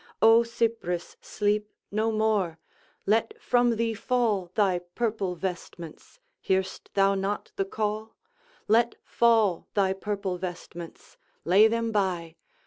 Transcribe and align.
O 0.19 0.41
Cypris, 0.41 1.15
sleep 1.21 1.69
no 1.91 2.11
more! 2.11 2.57
Let 3.05 3.39
from 3.39 3.75
thee 3.75 3.93
fall 3.93 4.49
Thy 4.55 4.79
purple 4.79 5.35
vestments 5.35 6.19
hear'st 6.41 6.89
thou 6.95 7.13
not 7.13 7.51
the 7.55 7.65
call? 7.65 8.15
Let 8.67 8.95
fall 9.03 9.67
thy 9.75 9.93
purple 9.93 10.39
vestments! 10.39 11.17
Lay 11.45 11.67
them 11.67 11.91
by! 11.91 12.35